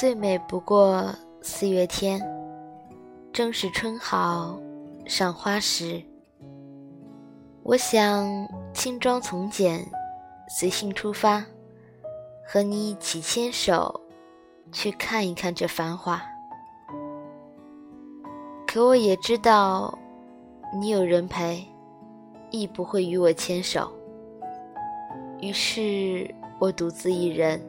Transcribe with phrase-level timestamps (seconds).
[0.00, 2.18] 最美不过四月天，
[3.34, 4.58] 正是春好
[5.04, 6.02] 赏花时。
[7.62, 8.26] 我想
[8.72, 9.86] 轻装从简，
[10.48, 11.44] 随性出发，
[12.48, 14.00] 和你一起牵手，
[14.72, 16.22] 去看一看这繁华。
[18.66, 19.98] 可我也知道，
[20.80, 21.62] 你有人陪，
[22.50, 23.92] 亦不会与我牵手。
[25.42, 27.62] 于是我独自一人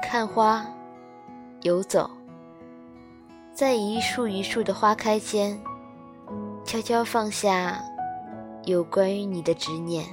[0.00, 0.64] 看花，
[1.62, 2.08] 游走，
[3.52, 5.60] 在一树一树的花开间，
[6.64, 7.82] 悄悄放下
[8.64, 10.06] 有关于你的执念。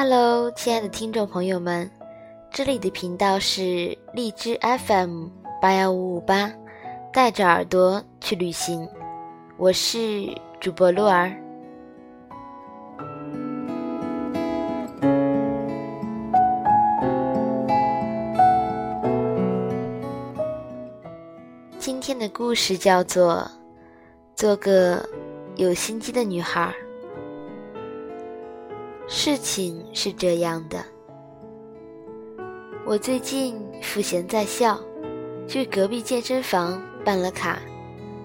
[0.00, 1.90] Hello，亲爱的听众朋友们，
[2.52, 5.26] 这里的频道是荔枝 FM
[5.60, 6.52] 八幺五五八，
[7.12, 8.88] 带着耳朵去旅行，
[9.56, 11.34] 我是主播鹿儿。
[21.80, 23.38] 今天的故事叫做
[24.36, 25.04] 《做个
[25.56, 26.72] 有心机的女孩》。
[29.10, 30.84] 事情是这样的，
[32.84, 34.78] 我最近赋闲在校，
[35.46, 37.58] 去隔壁健身房办了卡，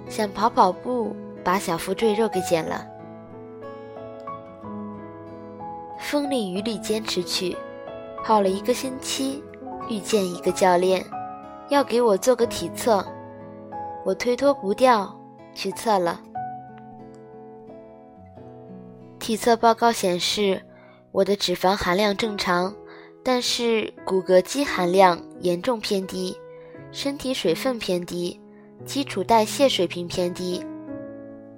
[0.09, 2.85] 想跑跑步，把小腹赘肉给减了。
[5.97, 7.55] 风里雨里坚持去，
[8.25, 9.41] 跑了一个星期，
[9.87, 11.01] 遇见一个教练，
[11.69, 13.01] 要给我做个体测，
[14.03, 15.17] 我推脱不掉，
[15.53, 16.19] 去测了。
[19.17, 20.61] 体测报告显示。
[21.13, 22.73] 我的脂肪含量正常，
[23.21, 26.35] 但是骨骼肌含量严重偏低，
[26.91, 28.41] 身体水分偏低，
[28.83, 30.65] 基础代谢水平偏低。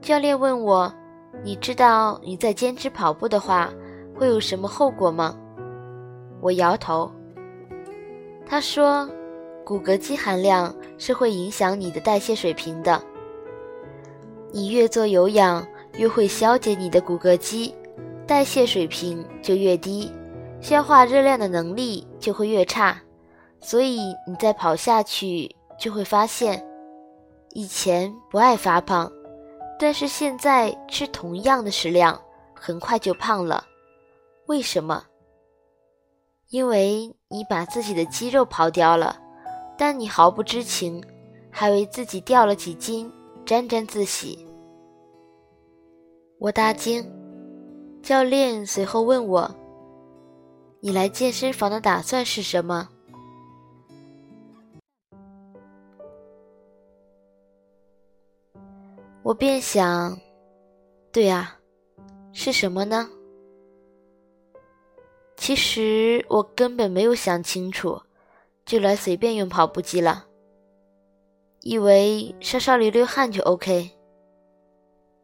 [0.01, 0.93] 教练问我
[1.41, 3.73] ：“你知道你在坚持跑步的话
[4.13, 5.33] 会有什么后果吗？”
[6.41, 7.09] 我摇头。
[8.45, 9.09] 他说
[9.63, 13.01] ：“骨骼肌含量是会影响你的代谢水平的，
[14.51, 17.73] 你越做有氧，越会消解你的骨骼肌。”
[18.27, 20.11] 代谢水平就越低，
[20.59, 22.99] 消化热量的能力就会越差，
[23.59, 26.65] 所以你再跑下去就会发现，
[27.53, 29.11] 以前不爱发胖，
[29.79, 32.19] 但是现在吃同样的食量，
[32.55, 33.63] 很快就胖了。
[34.47, 35.03] 为什么？
[36.49, 39.19] 因为你把自己的肌肉跑掉了，
[39.77, 41.03] 但你毫不知情，
[41.51, 43.11] 还为自己掉了几斤
[43.45, 44.47] 沾沾自喜。
[46.39, 47.07] 我大惊。
[48.05, 49.55] 教练随后问我
[50.79, 52.87] ：“你来健身房的打算是什么？”
[59.23, 60.19] 我便想
[61.11, 61.59] ：“对啊，
[62.31, 63.09] 是什么呢？”
[65.35, 67.99] 其实我根本没有想清楚，
[68.67, 70.27] 就来随便用跑步机了，
[71.61, 73.89] 以为稍稍流流汗就 OK。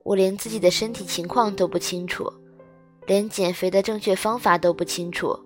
[0.01, 2.40] 我连自己的身体情况都不清楚。
[3.11, 5.37] 连减肥的正确方法都不清楚，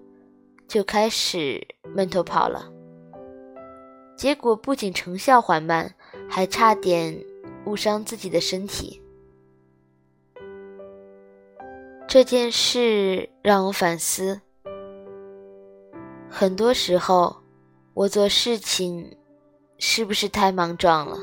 [0.67, 2.71] 就开始闷头跑了。
[4.15, 5.95] 结果不仅成效缓慢，
[6.29, 7.19] 还差点
[7.65, 9.01] 误伤自己的身体。
[12.07, 14.39] 这件事让我反思：
[16.29, 17.35] 很多时候，
[17.95, 19.17] 我做事情
[19.79, 21.17] 是不是太莽撞了？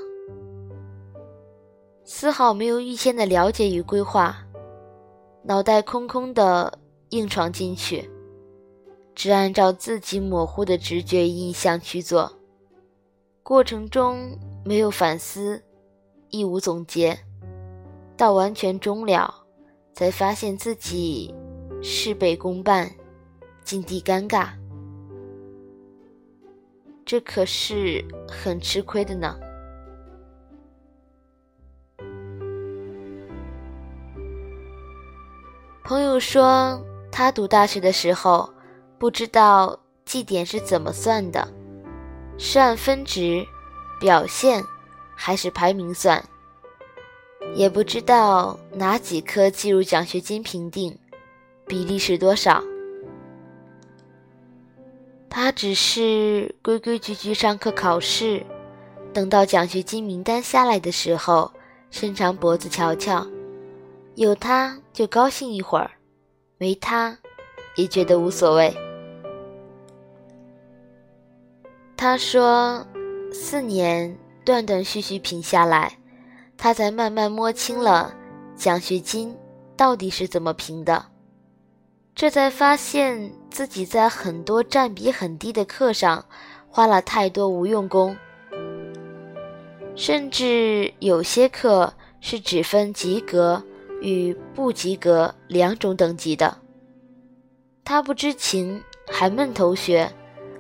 [2.03, 4.45] 丝毫没有预先的了解与规划。
[5.45, 6.79] 脑袋空空的
[7.11, 8.09] 硬闯进去，
[9.15, 12.33] 只按照自己模糊的直觉印象去做，
[13.43, 15.63] 过程中没有反思，
[16.31, 17.19] 亦无总结，
[18.17, 19.35] 到完全终了，
[19.93, 21.35] 才发现自己
[21.83, 22.89] 事倍功半，
[23.65, 24.51] 境地尴尬，
[27.05, 29.37] 这可是很吃亏的呢。
[35.85, 36.81] 朋友说，
[37.11, 38.49] 他读大学的时候，
[38.99, 41.49] 不知道绩点是怎么算的，
[42.39, 43.45] 是按分值、
[44.01, 44.63] 表现，
[45.17, 46.25] 还是排名算？
[47.55, 50.97] 也不知道哪几科计入奖学金评定，
[51.67, 52.63] 比例是多少。
[55.29, 58.47] 他只是规规矩矩上课考试，
[59.13, 61.51] 等到奖学金名单下来的时候，
[61.91, 63.27] 伸长脖子瞧瞧。
[64.15, 65.91] 有他就高兴一会儿，
[66.59, 67.17] 没他，
[67.77, 68.77] 也觉得无所谓。
[71.97, 72.87] 他说，
[73.33, 75.99] 四年断断续续评下来，
[76.59, 78.15] 他才慢慢摸清了
[78.55, 79.37] 奖学金
[79.77, 81.07] 到底是怎么评的。
[82.15, 86.27] 这才发现自己在很多占比很低的课上
[86.69, 88.15] 花了太多无用功，
[89.95, 93.65] 甚至有些课是只分及格
[94.03, 96.59] 与不及格两种等级的。
[97.85, 100.13] 他不知情，还闷头学，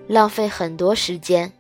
[0.09, 1.53] 浪费很多时间。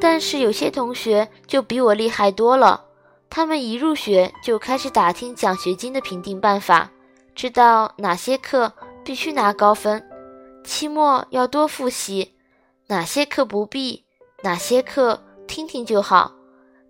[0.00, 2.84] 但是有些同学就比我厉害多了，
[3.28, 6.90] 他们一入学就开始打听奖学金的评定办法。
[7.34, 8.72] 知道哪些课
[9.04, 10.04] 必须拿高分，
[10.64, 12.32] 期末要多复习；
[12.88, 14.04] 哪些课不必，
[14.42, 16.32] 哪些课听听就好。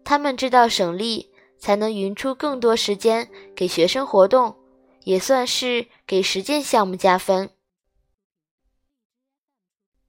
[0.04, 4.56] 他们知道省力，才能匀出更多时间给学生活动，
[5.04, 7.50] 也算是给实践项目加分。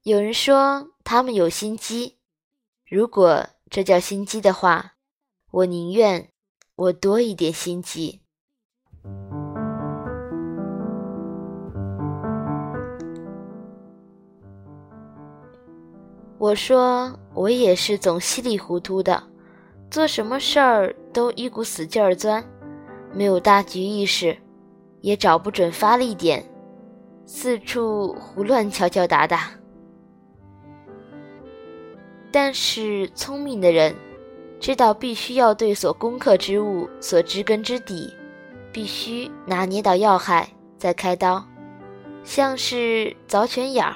[0.04, 2.18] 有人说他们有心机，
[2.88, 4.94] 如果这叫心机的话，
[5.52, 6.30] 我宁愿
[6.76, 8.22] 我多一点心机。
[16.38, 19.22] 我说，我也是总稀里糊涂的，
[19.92, 22.44] 做什么事儿都一股死劲儿钻，
[23.14, 24.38] 没有大局意识，
[25.02, 26.44] 也找不准发力点，
[27.26, 29.52] 四处胡乱敲敲打打。
[32.32, 33.96] 但是聪明的人，
[34.60, 38.14] 知道必须要对所攻克之物所知根知底，
[38.72, 40.48] 必须拿捏到要害
[40.78, 41.44] 再开刀，
[42.24, 43.96] 像是凿泉眼儿。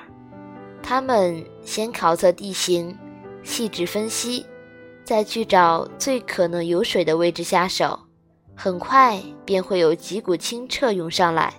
[0.81, 2.98] 他们先考测地形，
[3.44, 4.45] 细致分析，
[5.03, 8.00] 再去找最可能有水的位置下手，
[8.55, 11.53] 很快便会有几股清澈涌上来。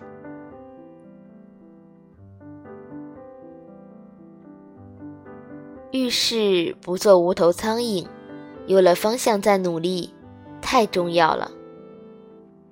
[5.92, 8.06] 遇事不做无头苍蝇，
[8.66, 10.12] 有了方向再努力，
[10.60, 11.50] 太重要了。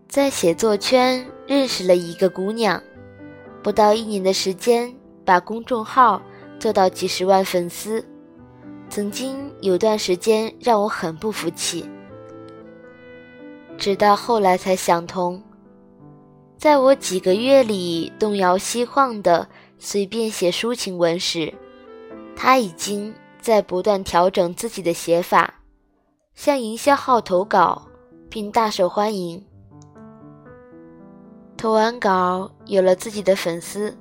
[0.08, 2.82] 在写作圈认识了一个姑娘，
[3.62, 6.20] 不到一年的时间，把公众号。
[6.58, 8.04] 做到几十万粉丝，
[8.94, 11.88] 曾经有段时间让我很不服气，
[13.78, 15.42] 直到后来才想通，
[16.58, 19.48] 在我几个月里东摇西晃的
[19.78, 21.54] 随便写抒情文时，
[22.36, 25.54] 他已经在不断调整自己的写法，
[26.34, 27.88] 向营销号投稿，
[28.28, 29.42] 并大受欢迎。
[31.56, 33.96] 投完稿有了自己的粉丝，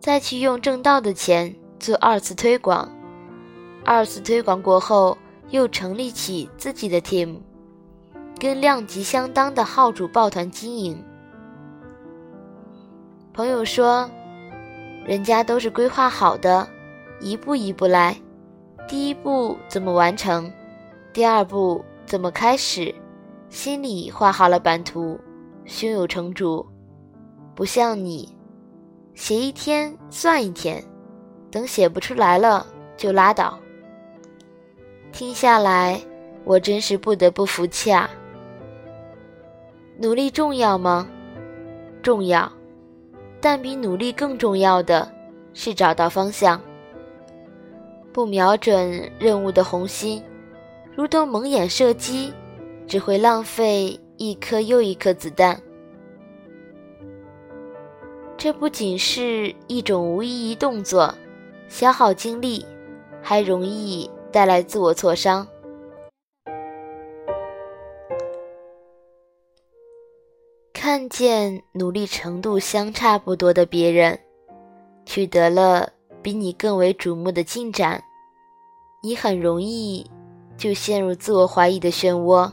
[0.00, 1.54] 再去用挣到的钱。
[1.78, 2.88] 做二次推广，
[3.84, 5.16] 二次推广过后，
[5.50, 7.36] 又成立起自己的 team，
[8.38, 11.04] 跟量级相当的号主抱团经营。
[13.34, 14.08] 朋友说，
[15.04, 16.66] 人家都是规划好的，
[17.20, 18.16] 一步一步来，
[18.88, 20.50] 第一步怎么完成，
[21.12, 22.94] 第二步怎么开始，
[23.50, 25.20] 心里画好了版图，
[25.66, 26.64] 胸有成竹，
[27.54, 28.34] 不像你，
[29.14, 30.82] 写一天算一天。
[31.50, 32.66] 等写不出来了
[32.96, 33.56] 就拉倒。
[35.14, 36.02] 听下来，
[36.42, 38.10] 我真是不得不服气啊！
[39.96, 41.08] 努力重要吗？
[42.02, 42.50] 重要，
[43.40, 45.08] 但比努力更重要的
[45.52, 46.60] 是找到方向。
[48.12, 50.20] 不瞄准任务的红心，
[50.96, 52.34] 如同蒙眼射击，
[52.88, 55.62] 只会浪费一颗又一颗子弹。
[58.36, 61.14] 这不仅是一种无意义动作。
[61.68, 62.66] 消耗精力，
[63.22, 65.46] 还容易带来自我挫伤。
[70.72, 74.18] 看见努力程度相差不多的别人，
[75.06, 75.88] 取得了
[76.20, 78.02] 比你更为瞩目的进展，
[79.04, 80.04] 你很容易
[80.56, 82.50] 就陷入自我怀疑的漩涡。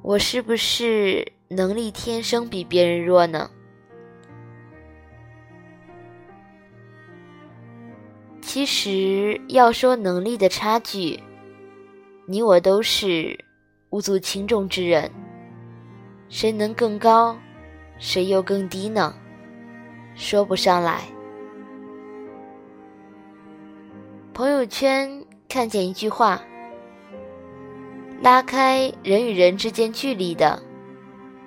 [0.00, 3.50] 我是不是能力天生比别人弱呢？
[8.54, 11.18] 其实要说能力的差距，
[12.24, 13.36] 你我都是
[13.90, 15.10] 无足轻重之人。
[16.28, 17.36] 谁能更高，
[17.98, 19.12] 谁又更低呢？
[20.14, 21.00] 说不上来。
[24.32, 26.40] 朋友圈看见一句话
[28.22, 30.62] ：“拉开人与人之间距离的，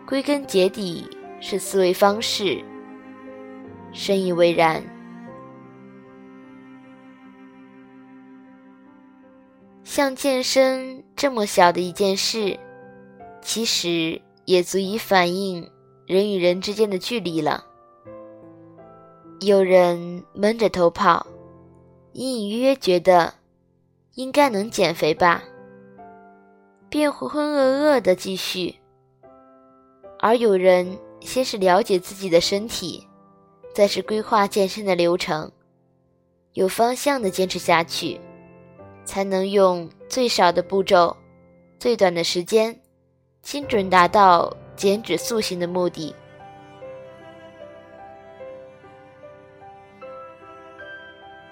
[0.06, 1.10] 归根结底
[1.40, 2.62] 是思维方式。”
[3.96, 4.84] 深以为然。
[9.90, 12.60] 像健身这么小的一件事，
[13.42, 15.72] 其实也足以反映
[16.06, 17.64] 人与人之间的距离了。
[19.40, 21.26] 有人闷着头跑，
[22.12, 23.34] 隐隐约约觉得
[24.16, 25.42] 应该能减肥吧，
[26.90, 28.76] 便浑浑噩噩的继续；
[30.20, 33.08] 而有人先是了解自己的身体，
[33.74, 35.50] 再是规划健身的流程，
[36.52, 38.20] 有方向的坚持下去，
[39.08, 41.16] 才能用最少的步骤、
[41.80, 42.78] 最短的时间，
[43.42, 46.14] 精准达到减脂塑形的目的。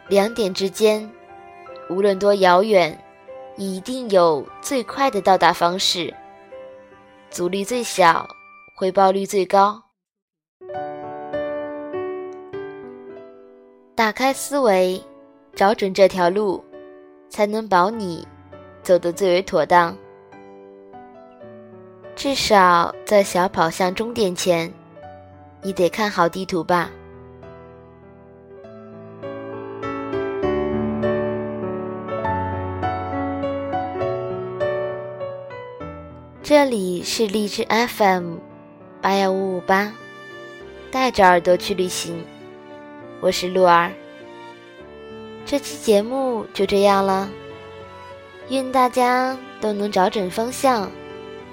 [0.09, 1.09] 两点之间，
[1.89, 3.01] 无论多遥远，
[3.55, 6.13] 一定有最快的到达方式，
[7.29, 8.27] 阻力最小，
[8.75, 9.81] 回报率最高。
[13.95, 15.01] 打开思维，
[15.55, 16.61] 找准这条路，
[17.35, 18.25] 才能保你
[18.81, 19.93] 走得最为妥当。
[22.15, 24.71] 至少在小跑向终点前，
[25.61, 26.89] 你得看好地图吧。
[36.41, 38.35] 这里是荔枝 FM
[39.01, 39.91] 八幺五五八，
[40.89, 42.23] 带着耳朵去旅行，
[43.19, 43.91] 我是鹿儿。
[45.45, 47.29] 这期节目就这样了，
[48.49, 50.89] 愿大家都能找准方向，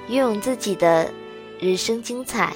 [0.09, 1.11] 拥有自己的
[1.61, 2.55] 人生精彩。